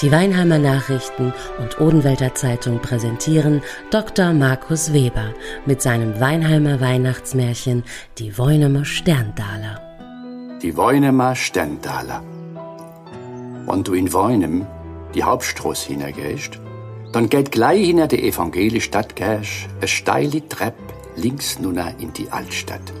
[0.00, 4.32] Die Weinheimer Nachrichten und Odenwälder Zeitung präsentieren Dr.
[4.32, 5.34] Markus Weber
[5.66, 7.82] mit seinem Weinheimer Weihnachtsmärchen
[8.16, 9.80] Die Woinemer Sterndaler.
[10.62, 12.22] Die Woinemer Sterndaler.
[13.66, 14.68] Wenn du in Woinem
[15.16, 16.60] die Hauptstraße hineingehst,
[17.12, 22.92] dann geht gleich hinter der evangelische Stadtkirche eine steile Treppe links nunna in die Altstadt.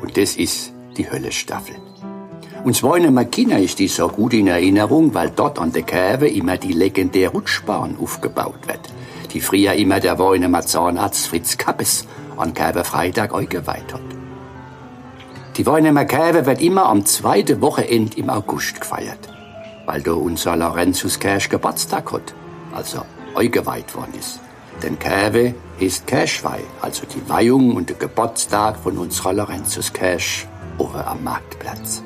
[0.00, 1.76] Und das ist die Höllestaffel.
[2.64, 6.28] Und zwar in Makina ist die so gut in Erinnerung, weil dort an der Kurve
[6.28, 8.80] immer die legendäre Rutschbahn aufgebaut wird,
[9.32, 12.06] die früher immer der Woinemer Zahnarzt Fritz Kappes
[12.36, 14.00] an Kurve Freitag eingeweiht hat.
[15.56, 19.28] Die Woinemer Kurve wird immer am zweiten Wochenende im August gefeiert,
[19.84, 22.32] weil da unser Lorenzus Kirsch Geburtstag hat,
[22.72, 23.02] also
[23.34, 24.40] eingeweiht worden ist.
[24.84, 30.46] Denn Kurve ist Kirschweih, also die Weihung und der Geburtstag von unserer Lorenzus Kirsch
[30.78, 32.04] oben am Marktplatz.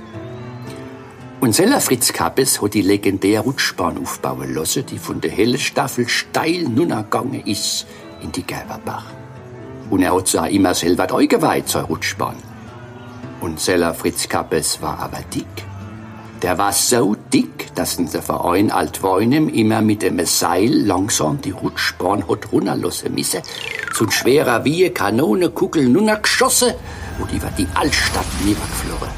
[1.47, 6.09] Und Seller Fritz Kappes hat die legendäre Rutschbahn aufbauen lassen, die von der hellen Staffel
[6.09, 7.87] steil nun gegangen ist
[8.21, 9.05] in die Gerberbach.
[9.89, 12.35] Und er hat zwar immer selber eingeweiht zur Rutschbahn.
[13.41, 15.47] Und Seller Fritz Kappes war aber dick.
[16.43, 21.53] Der war so dick, dass in der Verein Altweinem immer mit dem Seil langsam die
[21.53, 23.43] Rutschbahn hat runterlassen müssen.
[23.95, 26.75] So ein schwerer wie Kanonenkugel nun geschossen
[27.21, 29.11] und über die Altstadt niedergeflogen.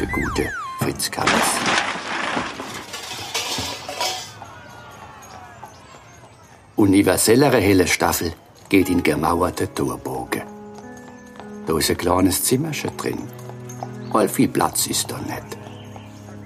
[0.00, 1.48] Der gute Fritz Kappes.
[6.74, 8.32] Universellere helle Staffel
[8.70, 10.42] geht in gemauerte Torbogen.
[11.66, 13.18] Da ist ein kleines Zimmerchen drin.
[14.14, 15.58] All viel Platz ist da nicht.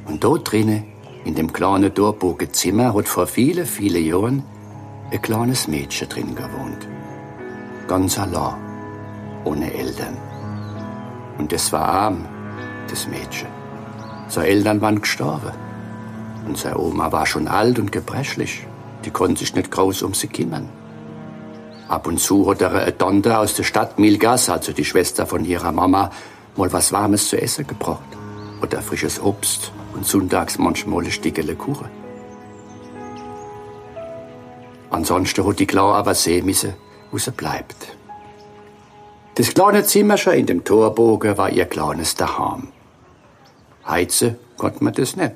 [0.06, 0.82] Und dort drinnen,
[1.24, 4.42] in dem kleinen Torbogen-Zimmer, hat vor viele, viele Jahren
[5.12, 6.88] ein kleines Mädchen drin gewohnt.
[7.86, 8.56] Ganz allein,
[9.44, 10.16] ohne Eltern.
[11.38, 12.26] Und es war arm,
[12.90, 13.53] das Mädchen.
[14.34, 15.52] Seine Eltern waren gestorben.
[16.44, 18.66] Und seine Oma war schon alt und gebrechlich.
[19.04, 20.68] Die konnte sich nicht groß um sie kümmern.
[21.86, 25.44] Ab und zu hat er eine Tante aus der Stadt Milgas, also die Schwester von
[25.44, 26.10] ihrer Mama,
[26.56, 28.02] mal was Warmes zu essen gebracht.
[28.60, 31.88] Oder frisches Obst und sonntags manchmal eine Stickele Kuchen.
[34.90, 36.74] Ansonsten hat die Klau aber sehen müssen,
[37.12, 37.96] wo sie bleibt.
[39.36, 42.73] Das kleine Zimmerchen in dem Torbogen war ihr kleines Daheim.
[43.86, 45.32] Heizen konnte man das nicht.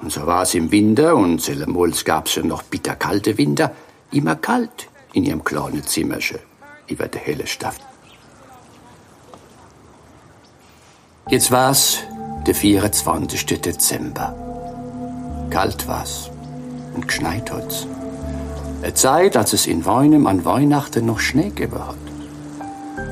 [0.00, 3.72] Und so war es im Winter, und seltemols gab's ja noch bitterkalte Winter,
[4.12, 6.38] immer kalt in ihrem kleinen Zimmerchen
[6.86, 7.80] über der helle Stadt.
[11.28, 11.98] Jetzt war's
[12.46, 13.60] der 24.
[13.60, 14.34] Dezember.
[15.50, 16.30] Kalt war's
[16.94, 17.86] und geschneit hat's.
[18.82, 21.96] Eine Zeit, als es in Weinem an Weihnachten noch Schnee gegeben hat.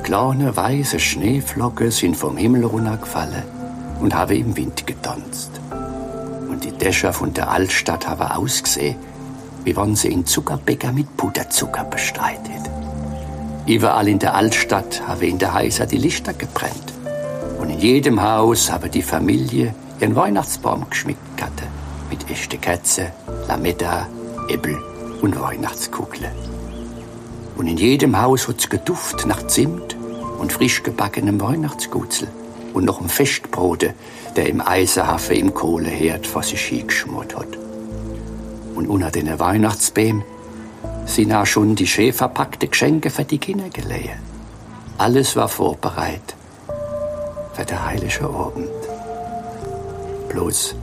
[0.03, 3.54] Kleine weiße Schneeflocken sind vom Himmel runtergefallen
[3.99, 5.51] und habe im Wind getanzt.
[6.49, 8.95] Und die Dächer von der Altstadt haben ausgesehen,
[9.63, 12.69] wie wenn sie in Zuckerbäcker mit Puderzucker bestreitet.
[13.65, 16.93] Überall in der Altstadt habe in der Heiser die Lichter gebrennt.
[17.59, 21.63] Und in jedem Haus habe die Familie ihren Weihnachtsbaum geschmückt hatte.
[22.09, 23.11] Mit echte Kerze,
[23.47, 24.07] Lametta,
[24.49, 24.77] Äppel
[25.21, 26.31] und Weihnachtskugle.
[27.57, 29.95] Und in jedem Haus hat's geduft nach Zimt
[30.37, 32.27] und frisch gebackenem Weihnachtsgutzel
[32.75, 33.93] und noch ein Festbrote,
[34.35, 37.57] der im Eisenhafen im Kohleherd vor sich hingeschmort hat.
[38.75, 40.23] Und unter den Weihnachtsbäumen
[41.05, 44.19] sind auch schon die schön verpackte Geschenke für die Kinder gelegen.
[44.97, 46.35] Alles war vorbereitet
[47.53, 48.69] für den heiligen Abend.
[50.29, 50.75] Bloß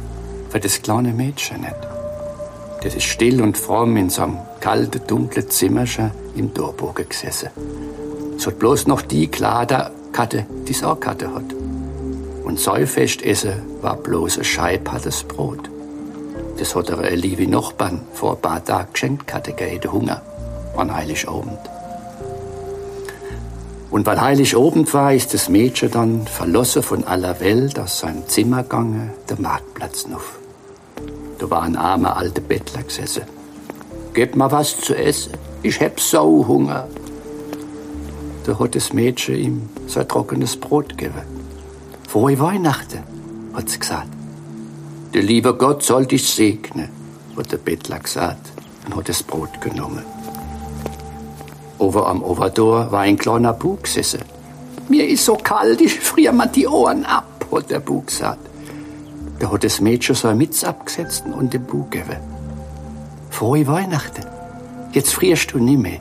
[0.49, 1.77] für das kleine Mädchen nicht.
[2.83, 7.51] Das ist still und fromm in so einem kalten, dunklen Zimmerchen im Dorbogen gesessen.
[8.37, 11.62] Es hat bloß noch die Kleiderkarte, die es auch Karte hat.
[12.53, 15.71] Und Säufest essen war bloß ein scheibhartes Brot.
[16.59, 20.21] Das hat er liebe Nachbarn vor ein paar Tagen geschenkt hatte, gegen Hunger
[20.77, 21.59] an Heiligabend.
[23.91, 28.65] Und weil Heiligabend war, ist das Mädchen dann verlassen von aller Welt aus seinem Zimmer
[28.65, 30.39] gegangen, der Marktplatz auf.
[31.39, 33.23] Da war ein armer alter Bettler gesessen.
[34.13, 35.33] Gebt mal was zu essen,
[35.63, 36.87] ich hab so Hunger.
[38.45, 41.32] Da hat das Mädchen ihm sein trockenes Brot gegeben.
[42.13, 43.03] Frohe Weihnachten,
[43.55, 44.09] hat sie gesagt.
[45.15, 46.91] Der liebe Gott soll dich segnen,
[47.39, 48.53] hat der Bettler gesagt
[48.85, 50.05] und hat das Brot genommen.
[51.79, 54.21] Over am Overdor war ein kleiner Bug gesessen.
[54.91, 58.47] Mir ist so kalt, ich friere mir die Ohren ab, hat der Bug gesagt.
[59.39, 62.21] Da hat das Mädchen so Mütze abgesetzt und den Bug gegeben.
[63.31, 64.27] Frohe Weihnachten.
[64.93, 66.01] Jetzt frierst du nicht mehr,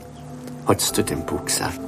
[0.66, 1.80] hat's zu dem Bug gesagt.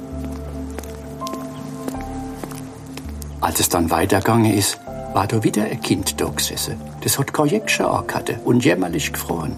[3.45, 4.79] Als es dann weitergegangen ist,
[5.13, 6.81] war da wieder ein Kind da gesessen.
[7.01, 9.55] Das hat kein Jäckchen angehabt und jämmerlich gefroren.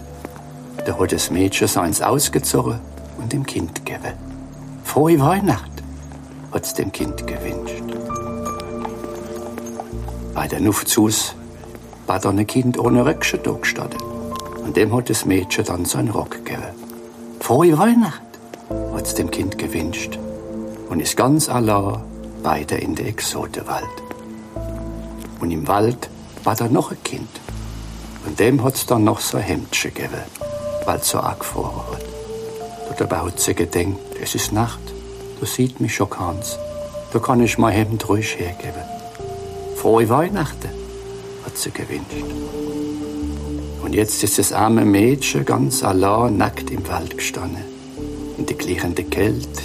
[0.86, 2.82] Da hat das Mädchen seins ausgezogen
[3.18, 4.12] und dem Kind gegeben.
[4.84, 5.72] Frohe Weihnacht,
[6.52, 7.82] hat's dem Kind gewünscht.
[10.36, 11.34] Bei der Nuftsus
[12.08, 14.02] war da ein Kind ohne Röckchen da gestanden.
[14.66, 16.74] Und dem hat das Mädchen dann seinen Rock gegeben.
[17.40, 18.22] Frohe Weihnacht,
[18.94, 20.20] hat's dem Kind gewünscht.
[20.90, 22.02] Und ist ganz allein
[22.44, 23.86] weiter in der Exotewald.
[25.40, 26.10] Und im Wald
[26.44, 27.30] war da noch ein Kind.
[28.26, 30.22] Und dem hat's dann noch so ein Hemdchen gegeben,
[30.86, 32.06] weil so arg gefroren hat.
[32.90, 34.80] Da dabei hat sie gedenkt, es ist Nacht,
[35.40, 36.58] da sieht mich schon keins.
[37.14, 38.84] Da kann ich mein Hemd ruhig hergeben.
[39.76, 40.70] Frohe Weihnachten,
[41.46, 42.26] hat sie gewünscht.
[43.82, 47.64] Und jetzt ist das arme Mädchen ganz allein nackt im Wald gestanden.
[48.38, 49.62] In der klirrenden Kälte,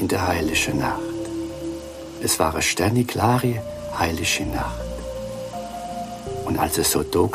[0.00, 1.07] in der heiligen Nacht.
[2.20, 3.62] Es war eine sterniklare,
[3.96, 4.80] heilige Nacht.
[6.46, 7.28] Und als es so da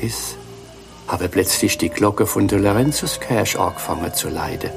[0.00, 0.36] ist,
[1.06, 4.70] habe plötzlich die Glocke von der Lorenzuskirche angefangen zu leiden.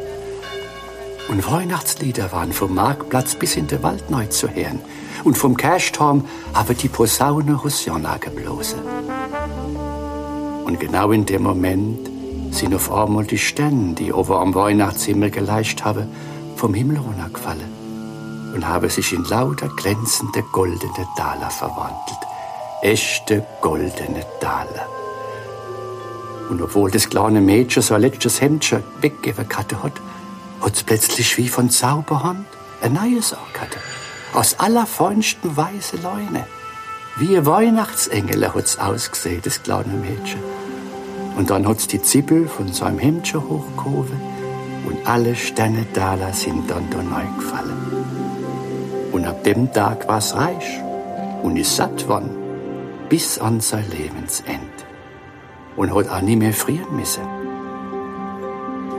[1.29, 4.79] Und Weihnachtslieder waren vom Marktplatz bis in den Wald neu zu hören.
[5.23, 8.79] Und vom Kirchturm habe die Posaune Hosianna geblosen.
[10.65, 12.09] Und genau in dem Moment
[12.51, 16.07] sind auf einmal die Sterne, die over am Weihnachtshimmel geleicht haben,
[16.55, 17.86] vom Himmel runtergefallen
[18.57, 22.17] und haben sich in lauter glänzende goldene Taler verwandelt.
[22.81, 24.87] Echte goldene Taler.
[26.49, 29.93] Und obwohl das kleine Mädchen so ein letztes Hemdchen weggegeben hatte, hat,
[30.59, 32.47] hat's plötzlich wie von Zauberhand
[32.81, 33.77] ein neues hatte.
[34.33, 36.47] Aus allerfeinsten weiße Leune.
[37.17, 40.41] Wie ein Weihnachtsengel hat's ausgesehen, das kleine Mädchen.
[41.35, 44.19] Und dann hat's die Zippel von seinem Hemdchen hochgehoben
[44.87, 48.26] und alle Sterne Daler sind dann da neu gefallen.
[49.11, 50.81] Und ab dem Tag war's reich
[51.43, 52.29] und ist satt worden
[53.09, 54.59] bis an sein Lebensende
[55.75, 57.23] und hat auch nie mehr frieren müssen.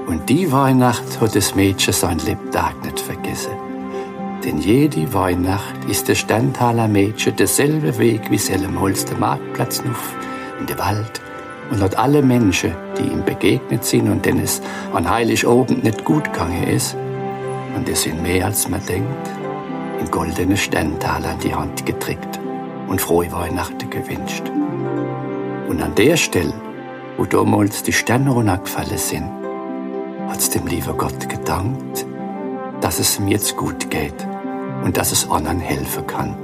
[0.06, 3.52] Und die Weihnacht hat das Mädchen sein Lebtag nicht vergessen.
[4.44, 10.14] Denn jede Weihnacht ist der Sterntaler Mädchen derselbe Weg wie Sellemholz der Marktplatz nuff
[10.60, 11.20] in der Wald
[11.70, 14.62] und hat alle Menschen, die ihm begegnet sind und denen es
[14.94, 16.96] an Heiligabend nicht gut gegangen ist,
[17.76, 19.28] und es sind mehr als man denkt,
[19.98, 22.38] in goldene Sterntaler in die Hand getrickt
[22.88, 24.44] und frohe Weihnachten gewünscht.
[25.68, 26.54] Und an der Stelle,
[27.16, 29.30] wo damals die Sterne runtergefallen sind,
[30.28, 32.06] hat's dem lieben Gott gedankt,
[32.80, 34.26] dass es mir jetzt gut geht
[34.84, 36.36] und dass es anderen helfen kann.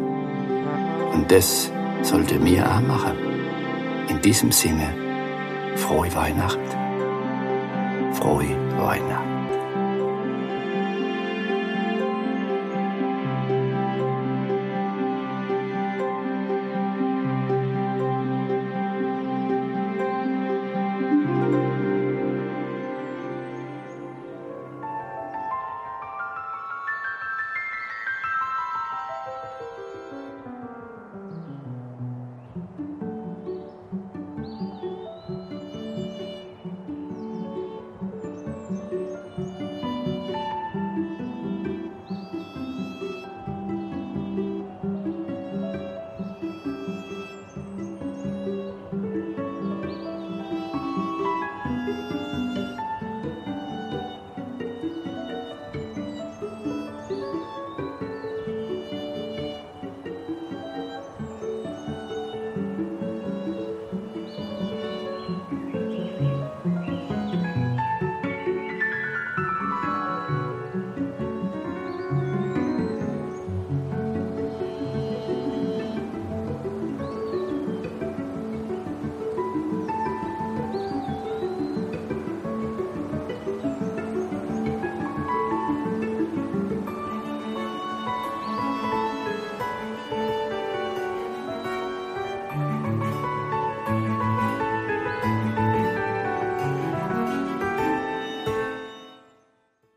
[1.12, 1.70] Und das
[2.02, 3.16] sollte mir auch machen.
[4.08, 4.88] In diesem Sinne,
[5.76, 6.58] frohe Weihnacht,
[8.12, 9.33] frohe Weihnacht.